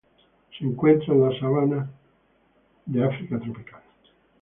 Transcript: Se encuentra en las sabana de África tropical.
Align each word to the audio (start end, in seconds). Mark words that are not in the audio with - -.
Se 0.57 0.65
encuentra 0.65 1.13
en 1.13 1.21
las 1.29 1.37
sabana 1.37 1.87
de 2.87 3.03
África 3.03 3.39
tropical. 3.39 3.83